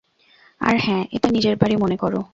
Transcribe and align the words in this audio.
আহ, 0.61 0.77
হ্যাঁ- 0.79 1.03
এটা 1.15 1.27
নিজের 1.31 1.55
বাড়ি 1.57 1.75
মনে 1.77 1.97
করো। 1.97 2.21